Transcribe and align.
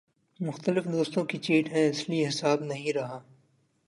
مختلف 0.39 0.85
دوستوں 0.85 1.23
کی 1.25 1.37
چیٹ 1.37 1.69
ہے 1.73 1.87
اس 1.89 2.01
لیے 2.09 2.27
حساب 2.27 2.63
نہیں 2.63 2.93
رہا 2.93 3.19